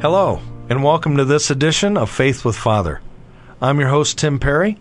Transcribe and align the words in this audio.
Hello, 0.00 0.40
and 0.68 0.84
welcome 0.84 1.16
to 1.16 1.24
this 1.24 1.50
edition 1.50 1.96
of 1.96 2.08
Faith 2.08 2.44
with 2.44 2.54
Father. 2.54 3.00
I'm 3.60 3.80
your 3.80 3.88
host, 3.88 4.16
Tim 4.16 4.38
Perry, 4.38 4.78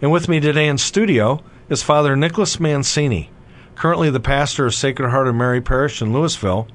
and 0.00 0.12
with 0.12 0.28
me 0.28 0.38
today 0.38 0.68
in 0.68 0.78
studio 0.78 1.42
is 1.68 1.82
Father 1.82 2.14
Nicholas 2.14 2.60
Mancini, 2.60 3.30
currently 3.74 4.10
the 4.10 4.20
pastor 4.20 4.66
of 4.66 4.74
Sacred 4.76 5.10
Heart 5.10 5.26
of 5.26 5.34
Mary 5.34 5.60
Parish 5.60 6.00
in 6.00 6.12
Louisville, 6.12 6.68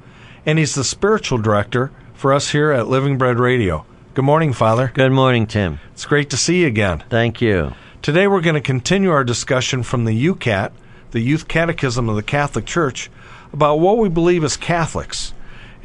and 0.45 0.59
he's 0.59 0.75
the 0.75 0.83
spiritual 0.83 1.37
director 1.37 1.89
for 2.13 2.33
us 2.33 2.49
here 2.49 2.69
at 2.69 2.89
Living 2.89 3.17
Bread 3.17 3.39
Radio. 3.39 3.85
Good 4.13 4.25
morning, 4.25 4.51
Father. 4.51 4.91
Good 4.93 5.13
morning, 5.13 5.47
Tim. 5.47 5.79
It's 5.93 6.05
great 6.05 6.29
to 6.31 6.37
see 6.37 6.63
you 6.63 6.67
again. 6.67 7.01
Thank 7.09 7.39
you. 7.39 7.75
Today 8.01 8.27
we're 8.27 8.41
going 8.41 8.55
to 8.55 8.61
continue 8.61 9.11
our 9.11 9.23
discussion 9.23 9.83
from 9.83 10.03
the 10.03 10.11
YOUCAT, 10.11 10.73
the 11.11 11.21
Youth 11.21 11.47
Catechism 11.47 12.09
of 12.09 12.17
the 12.17 12.23
Catholic 12.23 12.65
Church, 12.65 13.09
about 13.53 13.79
what 13.79 13.99
we 13.99 14.09
believe 14.09 14.43
as 14.43 14.57
Catholics 14.57 15.33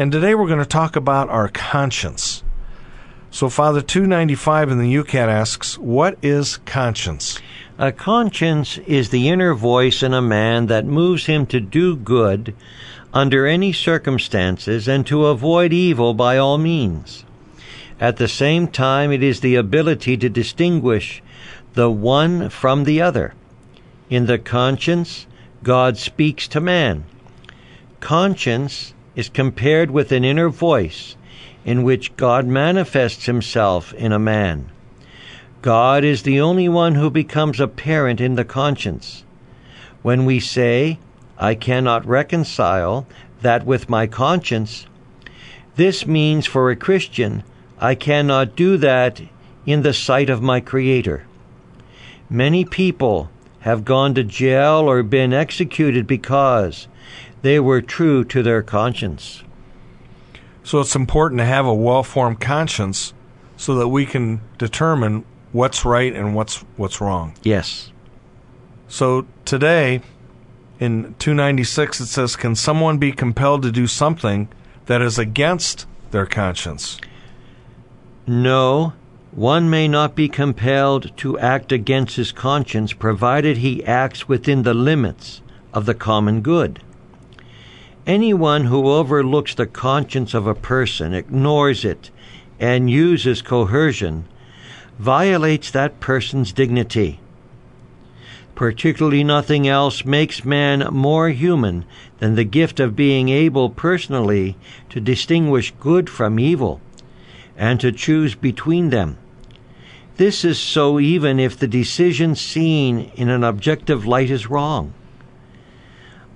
and 0.00 0.10
today 0.10 0.34
we're 0.34 0.46
going 0.46 0.58
to 0.58 0.64
talk 0.64 0.96
about 0.96 1.28
our 1.28 1.48
conscience. 1.48 2.42
So, 3.30 3.50
Father 3.50 3.82
295 3.82 4.70
in 4.70 4.78
the 4.78 4.90
YOUCAT 4.90 5.28
asks, 5.28 5.76
What 5.76 6.16
is 6.22 6.56
conscience? 6.64 7.38
A 7.76 7.92
conscience 7.92 8.78
is 8.86 9.10
the 9.10 9.28
inner 9.28 9.52
voice 9.52 10.02
in 10.02 10.14
a 10.14 10.22
man 10.22 10.68
that 10.68 10.86
moves 10.86 11.26
him 11.26 11.44
to 11.48 11.60
do 11.60 11.96
good 11.96 12.54
under 13.12 13.46
any 13.46 13.74
circumstances 13.74 14.88
and 14.88 15.06
to 15.06 15.26
avoid 15.26 15.70
evil 15.74 16.14
by 16.14 16.38
all 16.38 16.56
means. 16.56 17.26
At 18.00 18.16
the 18.16 18.26
same 18.26 18.68
time, 18.68 19.12
it 19.12 19.22
is 19.22 19.40
the 19.40 19.56
ability 19.56 20.16
to 20.16 20.30
distinguish 20.30 21.22
the 21.74 21.90
one 21.90 22.48
from 22.48 22.84
the 22.84 23.02
other. 23.02 23.34
In 24.08 24.24
the 24.24 24.38
conscience, 24.38 25.26
God 25.62 25.98
speaks 25.98 26.48
to 26.48 26.60
man. 26.62 27.04
Conscience 28.00 28.94
is 29.20 29.28
compared 29.28 29.90
with 29.90 30.12
an 30.12 30.24
inner 30.24 30.48
voice 30.48 31.14
in 31.66 31.82
which 31.82 32.16
God 32.16 32.46
manifests 32.46 33.26
himself 33.26 33.92
in 33.92 34.12
a 34.12 34.18
man. 34.18 34.70
God 35.60 36.04
is 36.04 36.22
the 36.22 36.40
only 36.40 36.70
one 36.70 36.94
who 36.94 37.10
becomes 37.10 37.60
apparent 37.60 38.18
in 38.18 38.36
the 38.36 38.46
conscience. 38.46 39.24
When 40.00 40.24
we 40.24 40.40
say, 40.40 40.98
I 41.36 41.54
cannot 41.54 42.06
reconcile 42.06 43.06
that 43.42 43.66
with 43.66 43.90
my 43.90 44.06
conscience, 44.06 44.86
this 45.76 46.06
means 46.06 46.46
for 46.46 46.70
a 46.70 46.76
Christian, 46.76 47.42
I 47.78 47.94
cannot 47.96 48.56
do 48.56 48.78
that 48.78 49.20
in 49.66 49.82
the 49.82 49.92
sight 49.92 50.30
of 50.30 50.40
my 50.40 50.60
Creator. 50.60 51.26
Many 52.30 52.64
people 52.64 53.28
have 53.60 53.84
gone 53.84 54.14
to 54.14 54.24
jail 54.24 54.88
or 54.88 55.02
been 55.02 55.34
executed 55.34 56.06
because 56.06 56.88
they 57.42 57.60
were 57.60 57.80
true 57.80 58.24
to 58.24 58.42
their 58.42 58.62
conscience. 58.62 59.42
So 60.62 60.80
it's 60.80 60.94
important 60.94 61.38
to 61.38 61.44
have 61.44 61.66
a 61.66 61.74
well 61.74 62.02
formed 62.02 62.40
conscience 62.40 63.12
so 63.56 63.74
that 63.76 63.88
we 63.88 64.06
can 64.06 64.40
determine 64.58 65.24
what's 65.52 65.84
right 65.84 66.14
and 66.14 66.34
what's 66.34 66.58
what's 66.76 67.00
wrong. 67.00 67.34
Yes. 67.42 67.92
So 68.88 69.26
today 69.44 70.02
in 70.78 71.14
296 71.18 72.00
it 72.00 72.06
says 72.06 72.36
can 72.36 72.54
someone 72.54 72.98
be 72.98 73.12
compelled 73.12 73.62
to 73.62 73.72
do 73.72 73.86
something 73.86 74.48
that 74.86 75.02
is 75.02 75.18
against 75.18 75.86
their 76.10 76.26
conscience? 76.26 76.98
No, 78.26 78.92
one 79.32 79.70
may 79.70 79.88
not 79.88 80.14
be 80.14 80.28
compelled 80.28 81.16
to 81.18 81.38
act 81.38 81.72
against 81.72 82.16
his 82.16 82.32
conscience 82.32 82.92
provided 82.92 83.58
he 83.58 83.84
acts 83.84 84.28
within 84.28 84.62
the 84.62 84.74
limits 84.74 85.40
of 85.72 85.86
the 85.86 85.94
common 85.94 86.40
good. 86.40 86.80
Anyone 88.06 88.64
who 88.64 88.88
overlooks 88.88 89.54
the 89.54 89.66
conscience 89.66 90.32
of 90.32 90.46
a 90.46 90.54
person, 90.54 91.12
ignores 91.12 91.84
it, 91.84 92.10
and 92.58 92.90
uses 92.90 93.42
coercion 93.42 94.24
violates 94.98 95.70
that 95.70 96.00
person's 96.00 96.52
dignity. 96.52 97.20
Particularly 98.54 99.22
nothing 99.22 99.68
else 99.68 100.04
makes 100.04 100.44
man 100.44 100.88
more 100.90 101.28
human 101.28 101.84
than 102.18 102.36
the 102.36 102.44
gift 102.44 102.80
of 102.80 102.96
being 102.96 103.28
able 103.28 103.68
personally 103.68 104.56
to 104.88 105.00
distinguish 105.00 105.72
good 105.78 106.08
from 106.08 106.38
evil 106.38 106.80
and 107.56 107.80
to 107.80 107.92
choose 107.92 108.34
between 108.34 108.90
them. 108.90 109.18
This 110.16 110.44
is 110.44 110.58
so 110.58 111.00
even 111.00 111.38
if 111.38 111.58
the 111.58 111.68
decision 111.68 112.34
seen 112.34 113.10
in 113.14 113.28
an 113.28 113.44
objective 113.44 114.06
light 114.06 114.30
is 114.30 114.48
wrong 114.50 114.94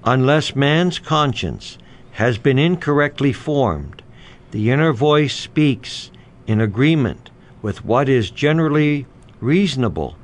unless 0.05 0.55
man's 0.55 0.99
conscience 0.99 1.79
has 2.13 2.39
been 2.39 2.59
incorrectly 2.59 3.33
formed, 3.33 4.03
the 4.51 4.71
inner 4.71 4.93
voice 4.93 5.35
speaks 5.35 6.11
in 6.47 6.61
agreement 6.61 7.31
with 7.61 7.85
what 7.85 8.09
is 8.09 8.31
generally 8.31 9.07
reasonable, 9.41 10.17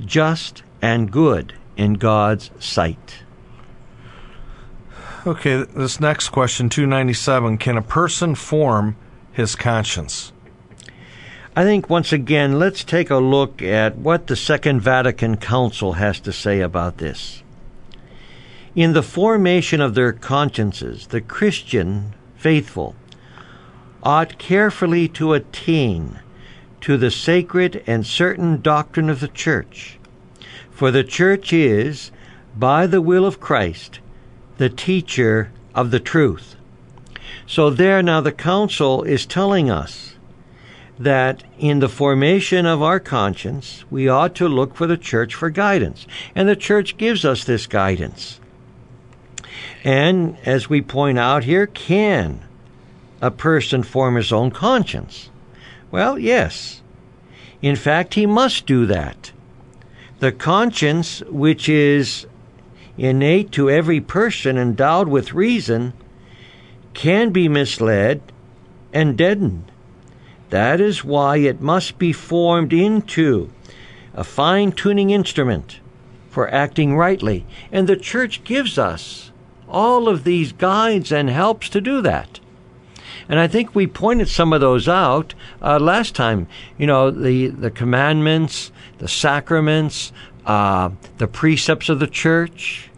just, 0.00 0.62
and 0.82 1.10
good 1.10 1.54
in 1.76 1.94
God's 1.94 2.50
sight. 2.58 3.22
Okay, 5.26 5.62
this 5.62 6.00
next 6.00 6.30
question, 6.30 6.68
297 6.68 7.58
Can 7.58 7.76
a 7.76 7.82
person 7.82 8.34
form 8.34 8.96
his 9.32 9.54
conscience? 9.54 10.32
I 11.56 11.62
think 11.62 11.88
once 11.88 12.12
again, 12.12 12.58
let's 12.58 12.82
take 12.82 13.10
a 13.10 13.18
look 13.18 13.62
at 13.62 13.96
what 13.96 14.26
the 14.26 14.34
Second 14.34 14.80
Vatican 14.80 15.36
Council 15.36 15.92
has 15.92 16.18
to 16.20 16.32
say 16.32 16.60
about 16.60 16.98
this. 16.98 17.43
In 18.76 18.92
the 18.92 19.04
formation 19.04 19.80
of 19.80 19.94
their 19.94 20.12
consciences, 20.12 21.06
the 21.06 21.20
Christian 21.20 22.12
faithful 22.36 22.96
ought 24.02 24.36
carefully 24.36 25.06
to 25.10 25.32
attain 25.32 26.18
to 26.80 26.96
the 26.96 27.12
sacred 27.12 27.84
and 27.86 28.04
certain 28.04 28.60
doctrine 28.60 29.08
of 29.08 29.20
the 29.20 29.28
Church. 29.28 30.00
For 30.72 30.90
the 30.90 31.04
Church 31.04 31.52
is, 31.52 32.10
by 32.56 32.88
the 32.88 33.00
will 33.00 33.24
of 33.24 33.38
Christ, 33.38 34.00
the 34.58 34.68
teacher 34.68 35.52
of 35.72 35.92
the 35.92 36.00
truth. 36.00 36.56
So, 37.46 37.70
there 37.70 38.02
now 38.02 38.20
the 38.20 38.32
Council 38.32 39.04
is 39.04 39.24
telling 39.24 39.70
us 39.70 40.16
that 40.98 41.44
in 41.60 41.78
the 41.78 41.88
formation 41.88 42.66
of 42.66 42.82
our 42.82 42.98
conscience, 42.98 43.84
we 43.88 44.08
ought 44.08 44.34
to 44.34 44.48
look 44.48 44.74
for 44.74 44.88
the 44.88 44.96
Church 44.96 45.32
for 45.32 45.48
guidance. 45.48 46.08
And 46.34 46.48
the 46.48 46.56
Church 46.56 46.96
gives 46.96 47.24
us 47.24 47.44
this 47.44 47.68
guidance. 47.68 48.40
And 49.82 50.36
as 50.44 50.68
we 50.68 50.80
point 50.80 51.18
out 51.18 51.44
here, 51.44 51.66
can 51.66 52.40
a 53.20 53.30
person 53.30 53.82
form 53.82 54.16
his 54.16 54.32
own 54.32 54.50
conscience? 54.50 55.30
Well, 55.90 56.18
yes. 56.18 56.82
In 57.62 57.76
fact, 57.76 58.14
he 58.14 58.26
must 58.26 58.66
do 58.66 58.86
that. 58.86 59.32
The 60.18 60.32
conscience, 60.32 61.20
which 61.28 61.68
is 61.68 62.26
innate 62.96 63.52
to 63.52 63.70
every 63.70 64.00
person 64.00 64.56
endowed 64.56 65.08
with 65.08 65.34
reason, 65.34 65.92
can 66.92 67.30
be 67.30 67.48
misled 67.48 68.20
and 68.92 69.18
deadened. 69.18 69.70
That 70.50 70.80
is 70.80 71.04
why 71.04 71.38
it 71.38 71.60
must 71.60 71.98
be 71.98 72.12
formed 72.12 72.72
into 72.72 73.50
a 74.14 74.22
fine 74.22 74.70
tuning 74.70 75.10
instrument 75.10 75.80
for 76.30 76.52
acting 76.52 76.96
rightly. 76.96 77.44
And 77.72 77.88
the 77.88 77.96
church 77.96 78.44
gives 78.44 78.78
us 78.78 79.32
all 79.74 80.08
of 80.08 80.22
these 80.22 80.52
guides 80.52 81.10
and 81.10 81.28
helps 81.28 81.68
to 81.68 81.80
do 81.80 82.00
that. 82.00 82.38
And 83.28 83.40
I 83.40 83.48
think 83.48 83.74
we 83.74 83.88
pointed 83.88 84.28
some 84.28 84.52
of 84.52 84.60
those 84.60 84.88
out 84.88 85.34
uh, 85.60 85.80
last 85.80 86.14
time. 86.14 86.46
You 86.78 86.86
know, 86.86 87.10
the, 87.10 87.48
the 87.48 87.70
commandments, 87.70 88.70
the 88.98 89.08
sacraments, 89.08 90.12
uh, 90.46 90.90
the 91.18 91.26
precepts 91.26 91.88
of 91.88 91.98
the 91.98 92.06
church, 92.06 92.88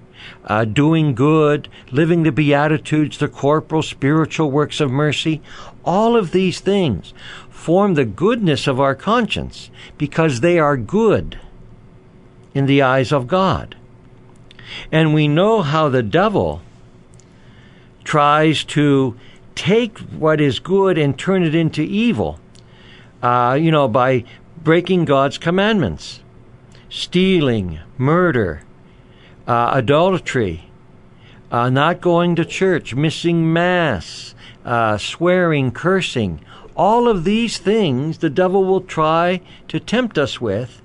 uh, 0.44 0.66
doing 0.66 1.14
good, 1.14 1.68
living 1.90 2.24
the 2.24 2.32
Beatitudes, 2.32 3.18
the 3.18 3.28
corporal, 3.28 3.82
spiritual 3.82 4.50
works 4.50 4.78
of 4.78 4.90
mercy. 4.90 5.40
All 5.82 6.14
of 6.14 6.32
these 6.32 6.60
things 6.60 7.14
form 7.48 7.94
the 7.94 8.04
goodness 8.04 8.66
of 8.66 8.78
our 8.78 8.94
conscience 8.94 9.70
because 9.96 10.40
they 10.40 10.58
are 10.58 10.76
good 10.76 11.38
in 12.52 12.66
the 12.66 12.82
eyes 12.82 13.12
of 13.12 13.26
God. 13.26 13.76
And 14.92 15.14
we 15.14 15.28
know 15.28 15.62
how 15.62 15.88
the 15.88 16.02
devil 16.02 16.62
tries 18.04 18.64
to 18.64 19.16
take 19.54 19.98
what 19.98 20.40
is 20.40 20.58
good 20.60 20.96
and 20.96 21.18
turn 21.18 21.42
it 21.42 21.54
into 21.54 21.82
evil, 21.82 22.38
uh, 23.22 23.58
you 23.60 23.70
know, 23.70 23.88
by 23.88 24.24
breaking 24.62 25.04
God's 25.04 25.38
commandments, 25.38 26.20
stealing, 26.88 27.80
murder, 27.98 28.62
uh, 29.46 29.70
adultery, 29.72 30.70
uh, 31.50 31.70
not 31.70 32.00
going 32.00 32.36
to 32.36 32.44
church, 32.44 32.94
missing 32.94 33.52
mass, 33.52 34.34
uh, 34.64 34.98
swearing, 34.98 35.70
cursing. 35.70 36.40
All 36.76 37.08
of 37.08 37.24
these 37.24 37.58
things 37.58 38.18
the 38.18 38.30
devil 38.30 38.64
will 38.64 38.82
try 38.82 39.40
to 39.68 39.80
tempt 39.80 40.18
us 40.18 40.40
with 40.40 40.82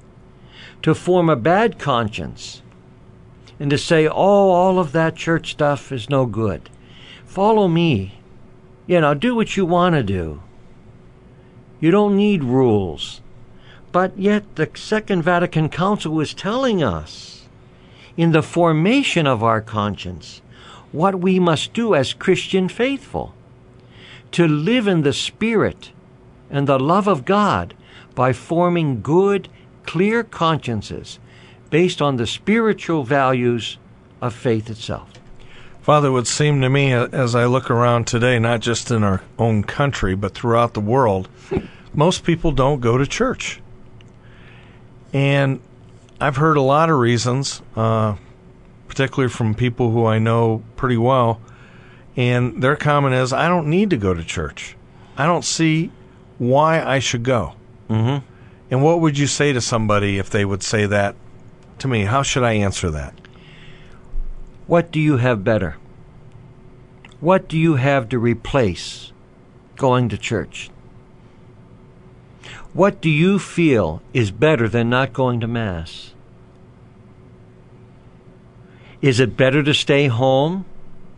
to 0.83 0.95
form 0.95 1.29
a 1.29 1.35
bad 1.35 1.77
conscience 1.77 2.61
and 3.61 3.69
to 3.69 3.77
say, 3.77 4.07
oh, 4.07 4.11
all 4.49 4.79
of 4.79 4.91
that 4.91 5.15
church 5.15 5.51
stuff 5.51 5.91
is 5.91 6.09
no 6.09 6.25
good. 6.25 6.67
Follow 7.27 7.67
me. 7.67 8.19
You 8.87 9.01
know, 9.01 9.13
do 9.13 9.35
what 9.35 9.55
you 9.55 9.67
want 9.67 9.93
to 9.93 10.01
do. 10.01 10.41
You 11.79 11.91
don't 11.91 12.17
need 12.17 12.43
rules. 12.43 13.21
But 13.91 14.17
yet, 14.17 14.55
the 14.55 14.67
Second 14.73 15.21
Vatican 15.21 15.69
Council 15.69 16.11
was 16.11 16.33
telling 16.33 16.81
us 16.81 17.47
in 18.17 18.31
the 18.31 18.41
formation 18.41 19.27
of 19.27 19.43
our 19.43 19.61
conscience 19.61 20.41
what 20.91 21.21
we 21.21 21.39
must 21.39 21.71
do 21.71 21.93
as 21.93 22.13
Christian 22.13 22.67
faithful 22.67 23.35
to 24.31 24.47
live 24.47 24.87
in 24.87 25.03
the 25.03 25.13
Spirit 25.13 25.91
and 26.49 26.65
the 26.65 26.79
love 26.79 27.07
of 27.07 27.25
God 27.25 27.75
by 28.15 28.33
forming 28.33 29.03
good, 29.03 29.49
clear 29.85 30.23
consciences 30.23 31.19
based 31.71 32.01
on 32.01 32.17
the 32.17 32.27
spiritual 32.27 33.03
values 33.03 33.79
of 34.21 34.35
faith 34.35 34.69
itself. 34.69 35.09
Father, 35.81 36.09
it 36.09 36.11
would 36.11 36.27
seem 36.27 36.61
to 36.61 36.69
me 36.69 36.93
as 36.93 37.33
I 37.33 37.45
look 37.45 37.71
around 37.71 38.05
today, 38.05 38.37
not 38.37 38.59
just 38.59 38.91
in 38.91 39.03
our 39.03 39.23
own 39.39 39.63
country, 39.63 40.13
but 40.13 40.35
throughout 40.35 40.75
the 40.75 40.79
world, 40.79 41.27
most 41.93 42.23
people 42.23 42.51
don't 42.51 42.81
go 42.81 42.99
to 42.99 43.07
church. 43.07 43.59
And 45.11 45.59
I've 46.19 46.35
heard 46.35 46.55
a 46.55 46.61
lot 46.61 46.91
of 46.91 46.99
reasons, 46.99 47.63
uh, 47.75 48.15
particularly 48.87 49.31
from 49.31 49.55
people 49.55 49.89
who 49.89 50.05
I 50.05 50.19
know 50.19 50.61
pretty 50.75 50.97
well, 50.97 51.41
and 52.15 52.61
their 52.61 52.75
comment 52.75 53.15
is, 53.15 53.33
I 53.33 53.47
don't 53.47 53.67
need 53.67 53.89
to 53.89 53.97
go 53.97 54.13
to 54.13 54.23
church. 54.23 54.75
I 55.17 55.25
don't 55.25 55.45
see 55.45 55.91
why 56.37 56.83
I 56.83 56.99
should 56.99 57.23
go. 57.23 57.53
Mm-hmm. 57.89 58.25
And 58.69 58.83
what 58.83 59.01
would 59.01 59.17
you 59.17 59.27
say 59.27 59.51
to 59.53 59.61
somebody 59.61 60.19
if 60.19 60.29
they 60.29 60.45
would 60.45 60.61
say 60.61 60.85
that 60.85 61.15
to 61.81 61.87
me? 61.87 62.05
How 62.05 62.23
should 62.23 62.43
I 62.43 62.53
answer 62.53 62.89
that? 62.91 63.13
What 64.67 64.91
do 64.91 64.99
you 64.99 65.17
have 65.17 65.43
better? 65.43 65.77
What 67.19 67.47
do 67.47 67.57
you 67.57 67.75
have 67.75 68.09
to 68.09 68.19
replace 68.19 69.11
going 69.75 70.09
to 70.09 70.17
church? 70.17 70.69
What 72.73 73.01
do 73.01 73.09
you 73.09 73.37
feel 73.37 74.01
is 74.13 74.31
better 74.31 74.69
than 74.69 74.89
not 74.89 75.11
going 75.11 75.39
to 75.41 75.47
Mass? 75.47 76.13
Is 79.01 79.19
it 79.19 79.35
better 79.35 79.61
to 79.63 79.73
stay 79.73 80.07
home 80.07 80.65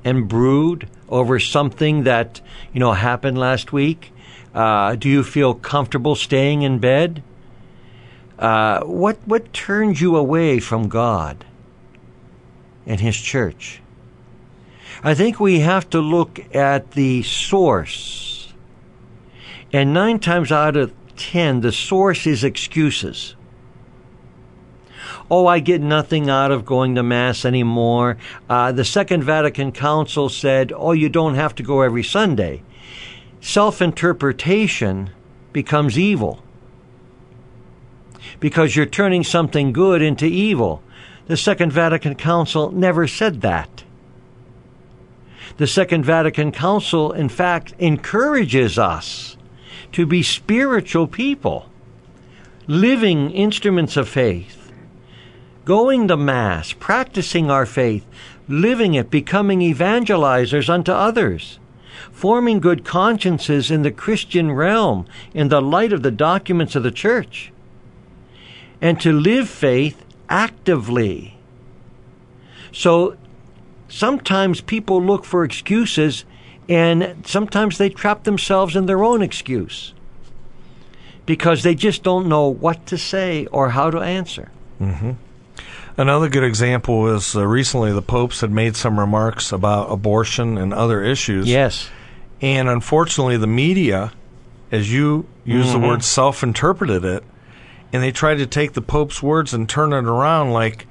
and 0.03 0.27
brood 0.27 0.89
over 1.09 1.39
something 1.39 2.03
that, 2.03 2.41
you 2.73 2.79
know, 2.79 2.93
happened 2.93 3.37
last 3.37 3.71
week? 3.71 4.11
Uh, 4.53 4.95
do 4.95 5.09
you 5.09 5.23
feel 5.23 5.53
comfortable 5.53 6.15
staying 6.15 6.61
in 6.61 6.79
bed? 6.79 7.21
Uh, 8.43 8.83
what 8.83 9.17
what 9.25 9.53
turns 9.53 10.01
you 10.01 10.17
away 10.17 10.59
from 10.59 10.89
God 10.89 11.45
and 12.85 12.99
His 12.99 13.15
church? 13.15 13.81
I 15.01 15.13
think 15.13 15.39
we 15.39 15.61
have 15.61 15.89
to 15.91 16.01
look 16.01 16.53
at 16.53 16.91
the 16.91 17.23
source, 17.23 18.53
and 19.71 19.93
nine 19.93 20.19
times 20.19 20.51
out 20.51 20.75
of 20.75 20.91
ten, 21.15 21.61
the 21.61 21.71
source 21.71 22.27
is 22.27 22.43
excuses. 22.43 23.37
Oh, 25.31 25.47
I 25.47 25.59
get 25.59 25.79
nothing 25.79 26.29
out 26.29 26.51
of 26.51 26.65
going 26.65 26.95
to 26.95 27.03
Mass 27.03 27.45
anymore. 27.45 28.17
Uh, 28.49 28.73
the 28.73 28.83
Second 28.83 29.23
Vatican 29.23 29.71
Council 29.71 30.27
said, 30.27 30.73
oh, 30.75 30.91
you 30.91 31.07
don't 31.07 31.35
have 31.35 31.55
to 31.55 31.63
go 31.63 31.79
every 31.79 32.03
Sunday. 32.03 32.61
Self 33.39 33.81
interpretation 33.81 35.11
becomes 35.53 35.97
evil 35.97 36.42
because 38.39 38.75
you're 38.75 38.85
turning 38.85 39.23
something 39.23 39.73
good 39.73 40.01
into 40.01 40.25
evil. 40.25 40.83
The 41.27 41.37
Second 41.37 41.71
Vatican 41.71 42.15
Council 42.15 42.71
never 42.71 43.07
said 43.07 43.41
that. 43.41 43.83
The 45.57 45.67
Second 45.67 46.03
Vatican 46.03 46.51
Council, 46.51 47.11
in 47.11 47.29
fact, 47.29 47.73
encourages 47.77 48.79
us 48.79 49.37
to 49.91 50.05
be 50.05 50.23
spiritual 50.23 51.07
people, 51.07 51.69
living 52.67 53.29
instruments 53.31 53.95
of 53.95 54.09
faith, 54.09 54.71
going 55.63 56.07
to 56.07 56.17
Mass, 56.17 56.73
practicing 56.73 57.51
our 57.51 57.65
faith, 57.65 58.05
living 58.47 58.95
it, 58.95 59.09
becoming 59.09 59.59
evangelizers 59.59 60.69
unto 60.69 60.91
others, 60.91 61.59
forming 62.11 62.59
good 62.59 62.83
consciences 62.83 63.71
in 63.71 63.83
the 63.83 63.91
Christian 63.91 64.51
realm 64.51 65.05
in 65.33 65.49
the 65.49 65.61
light 65.61 65.93
of 65.93 66.01
the 66.01 66.11
documents 66.11 66.75
of 66.75 66.83
the 66.83 66.91
Church, 66.91 67.52
and 68.83 68.99
to 68.99 69.13
live 69.13 69.47
faith 69.47 70.05
actively. 70.29 71.37
So 72.73 73.15
sometimes 73.87 74.59
people 74.59 75.01
look 75.01 75.23
for 75.23 75.45
excuses 75.45 76.25
and 76.67 77.23
sometimes 77.25 77.77
they 77.77 77.89
trap 77.89 78.25
themselves 78.25 78.75
in 78.75 78.85
their 78.85 79.01
own 79.01 79.21
excuse 79.21 79.93
because 81.25 81.63
they 81.63 81.75
just 81.75 82.03
don't 82.03 82.27
know 82.27 82.49
what 82.49 82.85
to 82.87 82.97
say 82.97 83.45
or 83.47 83.69
how 83.69 83.89
to 83.89 83.99
answer. 83.99 84.51
Mm-hmm. 84.81 85.11
Another 85.95 86.27
good 86.27 86.43
example 86.43 87.15
is 87.15 87.37
uh, 87.37 87.47
recently 87.47 87.93
the 87.93 88.01
popes 88.01 88.41
had 88.41 88.51
made 88.51 88.75
some 88.75 88.99
remarks 88.99 89.53
about 89.53 89.91
abortion 89.91 90.57
and 90.57 90.73
other 90.73 91.01
issues. 91.01 91.47
Yes. 91.47 91.89
And 92.41 92.67
unfortunately, 92.67 93.37
the 93.37 93.47
media, 93.47 94.11
as 94.71 94.91
you 94.91 95.25
use 95.45 95.67
mm-hmm. 95.67 95.81
the 95.81 95.87
word, 95.87 96.03
self 96.03 96.43
interpreted 96.43 97.05
it, 97.05 97.23
and 97.93 98.03
they 98.03 98.11
tried 98.11 98.39
to 98.39 98.45
take 98.47 98.73
the 98.73 98.81
pope's 98.81 99.21
words 99.23 99.53
and 99.53 99.69
turn 99.69 99.93
it 99.93 100.05
around 100.05 100.51
like 100.51 100.87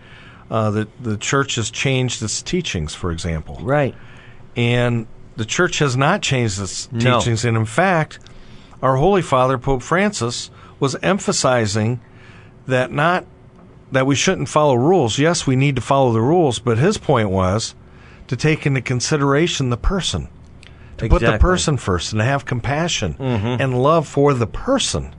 uh, 0.51 0.71
the, 0.71 0.89
the 1.01 1.17
church 1.17 1.57
has 1.57 1.71
changed 1.71 2.23
its 2.23 2.41
teachings, 2.43 2.95
for 2.95 3.11
example. 3.11 3.59
Right. 3.61 3.95
And 4.57 5.07
the 5.37 5.45
church 5.45 5.79
has 5.81 5.97
not 5.97 6.23
changed 6.23 6.61
its 6.61 6.91
No. 6.93 7.19
teachings. 7.19 7.45
And 7.45 7.57
in 7.57 7.65
fact, 7.67 8.19
our 8.81 8.97
Holy 8.97 9.23
Father, 9.23 9.59
Pope 9.59 9.83
Francis, 9.83 10.51
was 10.79 10.97
emphasizing 11.03 12.01
that 12.67 12.93
not 12.93 13.27
that 13.93 14.07
we 14.07 14.15
shouldn't 14.15 14.49
follow 14.49 14.75
rules. 14.75 15.19
Yes, 15.19 15.47
we 15.47 15.57
need 15.57 15.77
to 15.77 15.83
follow 15.83 16.13
the 16.13 16.21
rules, 16.21 16.59
but 16.59 16.79
his 16.79 16.97
point 16.99 17.29
was 17.31 17.75
to 18.29 18.37
take 18.37 18.65
into 18.67 18.81
consideration 18.81 19.69
the 19.71 19.77
person, 19.77 20.29
to 20.99 21.09
put 21.09 21.21
the 21.33 21.39
person 21.39 21.77
first, 21.77 22.13
and 22.13 22.21
to 22.21 22.25
have 22.25 22.45
compassion 22.47 23.17
and 23.21 23.83
love 23.83 24.07
for 24.09 24.33
the 24.33 24.47
person. 24.47 25.15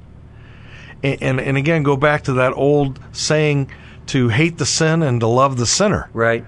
And, 1.04 1.22
and 1.22 1.40
and 1.40 1.58
again, 1.58 1.84
go 1.84 1.98
back 1.98 2.24
to 2.24 2.34
that 2.34 2.54
old 2.54 3.00
saying 3.12 3.70
to 4.08 4.30
hate 4.30 4.58
the 4.58 4.66
sin 4.66 5.04
and 5.04 5.20
to 5.20 5.28
love 5.28 5.58
the 5.58 5.66
sinner. 5.66 6.10
Right. 6.14 6.46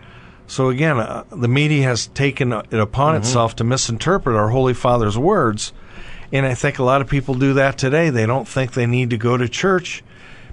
So 0.48 0.70
again, 0.70 1.00
uh, 1.00 1.24
the 1.32 1.48
media 1.48 1.84
has 1.84 2.08
taken 2.08 2.54
it 2.54 2.74
upon 2.74 3.16
itself 3.16 3.56
to 3.58 3.64
misinterpret 3.64 4.36
our 4.36 4.50
Holy 4.50 4.76
Father's 4.76 5.18
words, 5.18 5.74
and 6.32 6.46
I 6.46 6.54
think 6.54 6.78
a 6.78 6.84
lot 6.84 7.02
of 7.02 7.10
people 7.10 7.34
do 7.34 7.54
that 7.54 7.78
today. 7.78 8.12
They 8.12 8.28
don't 8.28 8.48
think 8.48 8.74
they 8.74 8.86
need 8.86 9.10
to 9.10 9.18
go 9.18 9.38
to 9.38 9.50
church 9.50 10.04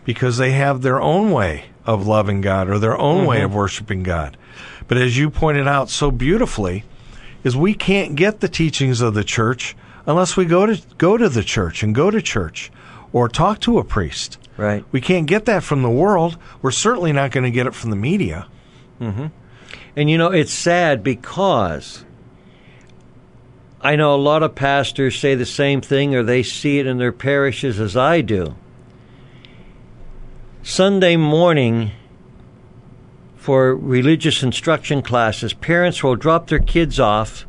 because 0.05 0.39
they 0.39 0.53
have 0.53 0.81
their 0.83 1.01
own 1.01 1.31
way 1.31 1.67
of 1.85 2.07
loving 2.07 2.41
God 2.41 2.71
or 2.71 2.79
their 2.79 2.97
own 2.97 3.27
way 3.27 3.43
of 3.43 3.55
worshiping 3.55 4.03
God. 4.03 4.37
But 4.89 4.97
as 4.97 5.19
you 5.19 5.29
pointed 5.31 5.69
out 5.69 5.91
so 5.91 6.11
beautifully, 6.11 6.85
is 7.45 7.57
we 7.57 7.75
can't 7.75 8.15
get 8.15 8.41
the 8.41 8.49
teachings 8.49 9.01
of 9.01 9.15
the 9.15 9.25
church 9.25 9.77
unless 10.07 10.37
we 10.37 10.45
go 10.45 10.67
to 10.67 10.81
go 10.99 11.17
to 11.17 11.29
the 11.29 11.43
church 11.43 11.83
and 11.83 11.95
go 11.95 12.11
to 12.11 12.23
church 12.23 12.71
or 13.13 13.29
talk 13.29 13.61
to 13.61 13.79
a 13.79 13.85
priest. 13.85 14.39
Right. 14.57 14.85
We 14.93 15.01
can't 15.01 15.27
get 15.27 15.47
that 15.47 15.63
from 15.63 15.83
the 15.83 15.91
world. 15.91 16.37
We're 16.61 16.71
certainly 16.71 17.13
not 17.13 17.31
going 17.31 17.45
to 17.45 17.51
get 17.51 17.67
it 17.67 17.75
from 17.75 17.91
the 17.91 17.97
media. 17.97 18.47
Mm-hmm. 19.01 19.27
And 19.97 20.11
you 20.11 20.19
know, 20.19 20.31
it's 20.31 20.53
sad 20.53 21.03
because 21.03 22.05
I 23.81 23.97
know 23.97 24.15
a 24.15 24.17
lot 24.17 24.43
of 24.43 24.55
pastors 24.55 25.19
say 25.19 25.35
the 25.35 25.47
same 25.47 25.81
thing 25.81 26.15
or 26.15 26.23
they 26.23 26.43
see 26.43 26.79
it 26.79 26.87
in 26.87 26.99
their 26.99 27.13
parishes 27.13 27.81
as 27.81 27.97
I 27.97 28.21
do. 28.21 28.55
Sunday 30.63 31.17
morning 31.17 31.91
for 33.35 33.75
religious 33.75 34.45
instruction 34.45 35.03
classes, 35.03 35.53
parents 35.53 36.05
will 36.05 36.15
drop 36.15 36.47
their 36.47 36.61
kids 36.61 37.01
off, 37.01 37.45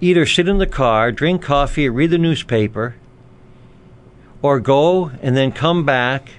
either 0.00 0.24
sit 0.24 0.46
in 0.46 0.58
the 0.58 0.66
car, 0.68 1.10
drink 1.10 1.42
coffee, 1.42 1.88
or 1.88 1.92
read 1.92 2.10
the 2.10 2.18
newspaper, 2.18 2.94
or 4.42 4.60
go 4.60 5.10
and 5.22 5.36
then 5.36 5.52
come 5.52 5.84
back 5.84 6.30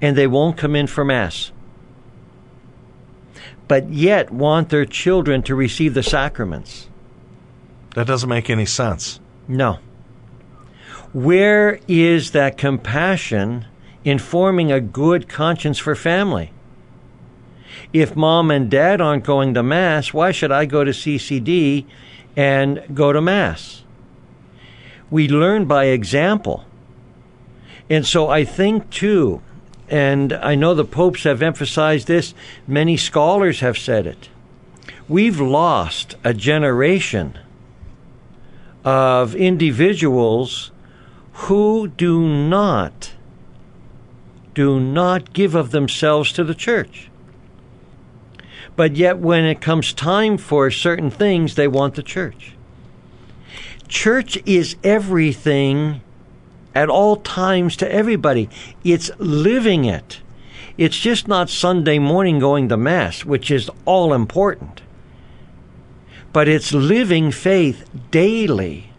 and 0.00 0.16
they 0.16 0.26
won't 0.26 0.56
come 0.56 0.76
in 0.76 0.86
for 0.86 1.04
Mass 1.04 1.50
but 3.68 3.90
yet 3.90 4.30
want 4.30 4.68
their 4.68 4.84
children 4.84 5.42
to 5.42 5.54
receive 5.54 5.94
the 5.94 6.02
sacraments. 6.02 6.88
That 7.94 8.06
doesn't 8.06 8.28
make 8.28 8.50
any 8.50 8.66
sense. 8.66 9.20
No. 9.48 9.78
Where 11.12 11.80
is 11.88 12.32
that 12.32 12.58
compassion 12.58 13.66
in 14.04 14.18
forming 14.18 14.70
a 14.70 14.80
good 14.80 15.28
conscience 15.28 15.78
for 15.78 15.94
family? 15.94 16.52
If 17.92 18.14
mom 18.14 18.50
and 18.50 18.70
dad 18.70 19.00
aren't 19.00 19.24
going 19.24 19.54
to 19.54 19.62
Mass, 19.62 20.12
why 20.12 20.32
should 20.32 20.52
I 20.52 20.66
go 20.66 20.84
to 20.84 20.90
CCD 20.90 21.86
and 22.36 22.82
go 22.94 23.12
to 23.12 23.20
Mass? 23.20 23.82
We 25.10 25.28
learn 25.28 25.66
by 25.66 25.86
example. 25.86 26.64
And 27.88 28.06
so 28.06 28.28
I 28.28 28.44
think, 28.44 28.90
too, 28.90 29.40
and 29.88 30.32
I 30.32 30.54
know 30.54 30.74
the 30.74 30.84
popes 30.84 31.22
have 31.22 31.42
emphasized 31.42 32.06
this, 32.08 32.34
many 32.66 32.96
scholars 32.96 33.60
have 33.60 33.78
said 33.78 34.06
it. 34.06 34.28
We've 35.08 35.40
lost 35.40 36.16
a 36.24 36.34
generation 36.34 37.38
of 38.84 39.34
individuals 39.34 40.72
who 41.32 41.88
do 41.88 42.26
not 42.26 43.12
do 44.54 44.80
not 44.80 45.34
give 45.34 45.54
of 45.54 45.70
themselves 45.70 46.32
to 46.32 46.42
the 46.42 46.54
church. 46.54 47.10
But 48.74 48.96
yet 48.96 49.18
when 49.18 49.44
it 49.44 49.60
comes 49.60 49.92
time 49.92 50.38
for 50.38 50.70
certain 50.70 51.10
things 51.10 51.54
they 51.54 51.68
want 51.68 51.94
the 51.94 52.02
church. 52.02 52.55
Church 53.88 54.38
is 54.46 54.76
everything 54.82 56.00
at 56.74 56.88
all 56.88 57.16
times 57.16 57.76
to 57.76 57.90
everybody. 57.92 58.48
It's 58.84 59.10
living 59.18 59.84
it. 59.84 60.20
It's 60.76 60.98
just 60.98 61.26
not 61.26 61.48
Sunday 61.48 61.98
morning 61.98 62.38
going 62.38 62.68
to 62.68 62.76
Mass, 62.76 63.24
which 63.24 63.50
is 63.50 63.70
all 63.86 64.12
important. 64.12 64.82
But 66.32 66.48
it's 66.48 66.74
living 66.74 67.30
faith 67.30 67.88
daily 68.10 68.92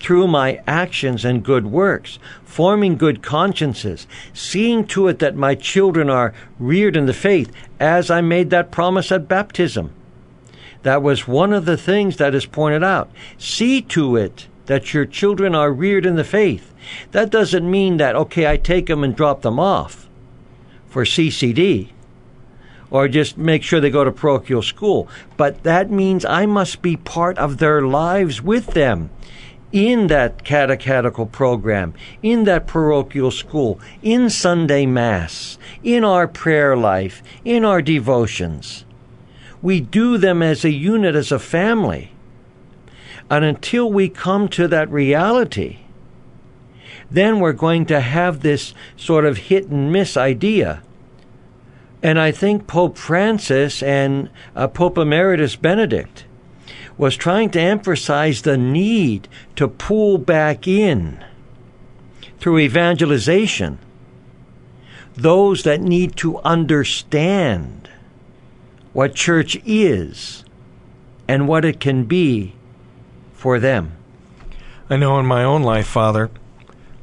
through 0.00 0.28
my 0.28 0.62
actions 0.66 1.24
and 1.24 1.44
good 1.44 1.66
works, 1.66 2.18
forming 2.44 2.96
good 2.96 3.22
consciences, 3.22 4.06
seeing 4.32 4.86
to 4.86 5.08
it 5.08 5.18
that 5.18 5.36
my 5.36 5.54
children 5.54 6.08
are 6.08 6.32
reared 6.58 6.96
in 6.96 7.06
the 7.06 7.12
faith, 7.12 7.52
as 7.78 8.10
I 8.10 8.20
made 8.20 8.48
that 8.50 8.70
promise 8.70 9.12
at 9.12 9.28
baptism. 9.28 9.92
That 10.82 11.02
was 11.02 11.28
one 11.28 11.52
of 11.52 11.64
the 11.64 11.76
things 11.76 12.16
that 12.16 12.34
is 12.34 12.46
pointed 12.46 12.84
out. 12.84 13.10
See 13.36 13.82
to 13.82 14.16
it 14.16 14.46
that 14.66 14.92
your 14.94 15.06
children 15.06 15.54
are 15.54 15.72
reared 15.72 16.06
in 16.06 16.16
the 16.16 16.24
faith. 16.24 16.72
That 17.12 17.30
doesn't 17.30 17.68
mean 17.68 17.96
that, 17.96 18.14
okay, 18.14 18.46
I 18.46 18.56
take 18.56 18.86
them 18.86 19.02
and 19.02 19.16
drop 19.16 19.42
them 19.42 19.58
off 19.58 20.08
for 20.88 21.04
CCD 21.04 21.90
or 22.90 23.08
just 23.08 23.36
make 23.36 23.62
sure 23.62 23.80
they 23.80 23.90
go 23.90 24.04
to 24.04 24.12
parochial 24.12 24.62
school. 24.62 25.08
But 25.36 25.62
that 25.62 25.90
means 25.90 26.24
I 26.24 26.46
must 26.46 26.80
be 26.82 26.96
part 26.96 27.38
of 27.38 27.58
their 27.58 27.82
lives 27.82 28.40
with 28.42 28.68
them 28.68 29.10
in 29.70 30.06
that 30.06 30.44
catechetical 30.44 31.26
program, 31.26 31.92
in 32.22 32.44
that 32.44 32.66
parochial 32.66 33.30
school, 33.30 33.78
in 34.02 34.30
Sunday 34.30 34.86
Mass, 34.86 35.58
in 35.82 36.04
our 36.04 36.26
prayer 36.26 36.76
life, 36.76 37.22
in 37.44 37.64
our 37.64 37.82
devotions. 37.82 38.84
We 39.62 39.80
do 39.80 40.18
them 40.18 40.42
as 40.42 40.64
a 40.64 40.70
unit, 40.70 41.14
as 41.14 41.32
a 41.32 41.38
family. 41.38 42.12
And 43.30 43.44
until 43.44 43.90
we 43.90 44.08
come 44.08 44.48
to 44.48 44.68
that 44.68 44.90
reality, 44.90 45.78
then 47.10 47.40
we're 47.40 47.52
going 47.52 47.86
to 47.86 48.00
have 48.00 48.40
this 48.40 48.74
sort 48.96 49.24
of 49.24 49.36
hit 49.36 49.68
and 49.68 49.92
miss 49.92 50.16
idea. 50.16 50.82
And 52.02 52.18
I 52.18 52.30
think 52.30 52.66
Pope 52.66 52.96
Francis 52.96 53.82
and 53.82 54.30
uh, 54.54 54.68
Pope 54.68 54.98
Emeritus 54.98 55.56
Benedict 55.56 56.24
was 56.96 57.16
trying 57.16 57.50
to 57.50 57.60
emphasize 57.60 58.42
the 58.42 58.56
need 58.56 59.28
to 59.56 59.68
pull 59.68 60.18
back 60.18 60.66
in 60.66 61.24
through 62.38 62.58
evangelization 62.58 63.78
those 65.18 65.64
that 65.64 65.80
need 65.80 66.14
to 66.16 66.38
understand 66.38 67.90
what 68.98 69.14
church 69.14 69.56
is 69.64 70.42
and 71.28 71.46
what 71.46 71.64
it 71.64 71.78
can 71.78 72.02
be 72.02 72.52
for 73.32 73.60
them. 73.60 73.92
I 74.90 74.96
know 74.96 75.20
in 75.20 75.24
my 75.24 75.44
own 75.44 75.62
life, 75.62 75.86
Father, 75.86 76.32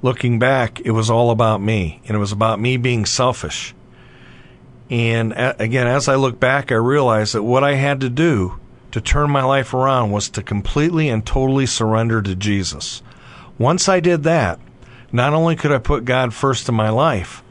looking 0.02 0.38
back, 0.38 0.82
it 0.82 0.92
was 0.92 1.10
all 1.10 1.32
about 1.32 1.62
me, 1.62 2.02
and 2.06 2.14
it 2.14 2.20
was 2.20 2.34
about 2.34 2.60
me 2.60 2.76
being 2.76 3.06
selfish. 3.06 3.74
And 4.90 5.34
again, 5.38 5.88
as 5.88 6.10
I 6.10 6.16
look 6.16 6.38
back, 6.38 6.70
I 6.70 6.76
realize 6.76 7.32
that 7.32 7.44
what 7.44 7.64
I 7.64 7.76
had 7.76 8.02
to 8.02 8.10
do 8.10 8.60
to 8.92 9.00
turn 9.00 9.32
my 9.32 9.46
life 9.46 9.74
around 9.74 10.12
was 10.12 10.28
to 10.32 10.44
completely 10.44 11.08
and 11.08 11.26
totally 11.26 11.66
surrender 11.66 12.22
to 12.22 12.36
Jesus. 12.36 13.02
Once 13.58 13.88
I 13.88 14.02
did 14.02 14.24
that, 14.24 14.60
not 15.14 15.32
only 15.32 15.56
could 15.56 15.72
I 15.72 15.78
put 15.78 16.04
God 16.04 16.34
first 16.34 16.68
in 16.68 16.76
my 16.76 16.90
life, 16.90 17.42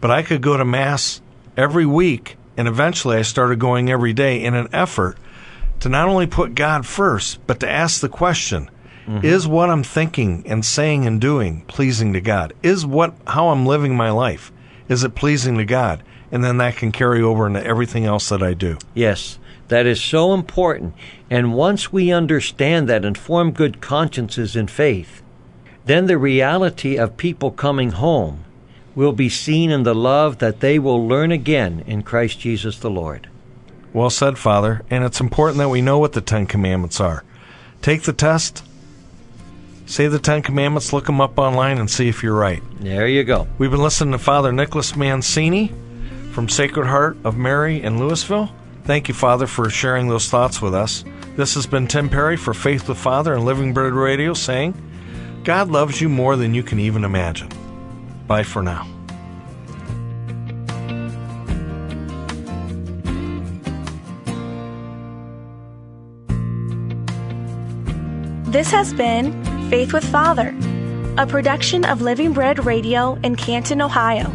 but 0.00 0.10
I 0.10 0.24
could 0.24 0.42
go 0.42 0.56
to 0.56 0.64
Mass 0.64 1.22
every 1.56 1.86
week, 1.86 2.36
and 2.56 2.68
eventually 2.68 3.16
I 3.16 3.22
started 3.22 3.58
going 3.58 3.90
every 3.90 4.12
day 4.12 4.42
in 4.42 4.54
an 4.54 4.68
effort 4.72 5.16
to 5.80 5.88
not 5.88 6.08
only 6.08 6.26
put 6.26 6.54
God 6.54 6.86
first, 6.86 7.44
but 7.46 7.60
to 7.60 7.70
ask 7.70 8.00
the 8.00 8.08
question 8.08 8.70
mm-hmm. 9.06 9.24
Is 9.24 9.48
what 9.48 9.68
I'm 9.68 9.82
thinking 9.82 10.44
and 10.46 10.64
saying 10.64 11.06
and 11.06 11.20
doing 11.20 11.62
pleasing 11.66 12.12
to 12.12 12.20
God? 12.20 12.52
Is 12.62 12.86
what 12.86 13.14
how 13.26 13.48
I'm 13.48 13.66
living 13.66 13.96
my 13.96 14.10
life 14.10 14.52
is 14.92 15.04
it 15.04 15.14
pleasing 15.14 15.56
to 15.56 15.64
God? 15.64 16.02
And 16.30 16.42
then 16.42 16.58
that 16.58 16.76
can 16.76 16.92
carry 16.92 17.22
over 17.22 17.46
into 17.46 17.64
everything 17.64 18.04
else 18.04 18.28
that 18.28 18.42
I 18.42 18.54
do. 18.54 18.78
Yes. 18.94 19.38
That 19.68 19.86
is 19.86 20.02
so 20.02 20.34
important. 20.34 20.94
And 21.30 21.54
once 21.54 21.92
we 21.92 22.12
understand 22.12 22.88
that 22.88 23.04
and 23.04 23.16
form 23.16 23.52
good 23.52 23.80
consciences 23.80 24.54
in 24.56 24.66
faith, 24.66 25.22
then 25.84 26.06
the 26.06 26.18
reality 26.18 26.96
of 26.96 27.16
people 27.16 27.50
coming 27.50 27.92
home 27.92 28.44
will 28.94 29.12
be 29.12 29.28
seen 29.28 29.70
in 29.70 29.82
the 29.82 29.94
love 29.94 30.38
that 30.38 30.60
they 30.60 30.78
will 30.78 31.06
learn 31.06 31.32
again 31.32 31.82
in 31.86 32.02
Christ 32.02 32.40
Jesus 32.40 32.78
the 32.78 32.90
Lord. 32.90 33.28
Well 33.92 34.10
said, 34.10 34.38
Father. 34.38 34.82
And 34.90 35.04
it's 35.04 35.20
important 35.20 35.58
that 35.58 35.68
we 35.68 35.82
know 35.82 35.98
what 35.98 36.12
the 36.12 36.20
Ten 36.20 36.46
Commandments 36.46 37.00
are. 37.00 37.24
Take 37.80 38.02
the 38.02 38.12
test, 38.12 38.64
say 39.86 40.06
the 40.06 40.18
Ten 40.18 40.42
Commandments, 40.42 40.92
look 40.92 41.06
them 41.06 41.20
up 41.20 41.38
online, 41.38 41.78
and 41.78 41.90
see 41.90 42.08
if 42.08 42.22
you're 42.22 42.34
right. 42.34 42.62
There 42.80 43.08
you 43.08 43.24
go. 43.24 43.48
We've 43.58 43.70
been 43.70 43.82
listening 43.82 44.12
to 44.12 44.18
Father 44.18 44.52
Nicholas 44.52 44.94
Mancini 44.94 45.72
from 46.32 46.48
Sacred 46.48 46.86
Heart 46.86 47.18
of 47.24 47.36
Mary 47.36 47.82
in 47.82 47.98
Louisville. 47.98 48.50
Thank 48.84 49.08
you, 49.08 49.14
Father, 49.14 49.46
for 49.46 49.68
sharing 49.68 50.08
those 50.08 50.28
thoughts 50.28 50.62
with 50.62 50.74
us. 50.74 51.04
This 51.36 51.54
has 51.54 51.66
been 51.66 51.86
Tim 51.86 52.08
Perry 52.08 52.36
for 52.36 52.54
Faith 52.54 52.88
with 52.88 52.98
Father 52.98 53.34
and 53.34 53.44
Living 53.44 53.72
Bread 53.72 53.92
Radio 53.92 54.34
saying, 54.34 54.74
God 55.44 55.70
loves 55.70 56.00
you 56.00 56.08
more 56.08 56.36
than 56.36 56.54
you 56.54 56.62
can 56.62 56.78
even 56.78 57.04
imagine. 57.04 57.48
Bye 58.32 58.44
for 58.44 58.62
now. 58.62 58.86
This 68.50 68.70
has 68.70 68.94
been 68.94 69.34
Faith 69.68 69.92
with 69.92 70.02
Father, 70.02 70.56
a 71.18 71.26
production 71.26 71.84
of 71.84 72.00
Living 72.00 72.32
Bread 72.32 72.64
Radio 72.64 73.18
in 73.22 73.36
Canton, 73.36 73.82
Ohio. 73.82 74.30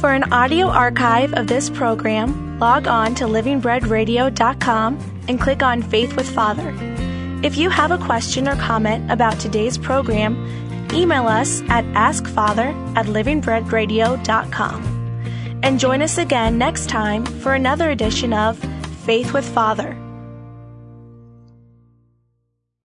For 0.00 0.10
an 0.10 0.32
audio 0.32 0.66
archive 0.66 1.32
of 1.34 1.46
this 1.46 1.70
program, 1.70 2.58
log 2.58 2.88
on 2.88 3.14
to 3.14 3.26
livingbreadradio.com 3.26 5.22
and 5.28 5.40
click 5.40 5.62
on 5.62 5.80
Faith 5.80 6.16
with 6.16 6.28
Father. 6.28 6.74
If 7.44 7.56
you 7.56 7.70
have 7.70 7.92
a 7.92 7.98
question 7.98 8.48
or 8.48 8.56
comment 8.56 9.12
about 9.12 9.38
today's 9.38 9.78
program, 9.78 10.34
email 10.92 11.26
us 11.28 11.62
at 11.68 11.84
askfather 11.94 12.72
at 12.96 13.06
livingbreadradio.com. 13.06 15.02
And 15.62 15.78
join 15.78 16.02
us 16.02 16.18
again 16.18 16.58
next 16.58 16.88
time 16.88 17.24
for 17.24 17.54
another 17.54 17.90
edition 17.90 18.32
of 18.32 18.58
Faith 19.04 19.32
with 19.32 19.48
Father. 19.48 20.01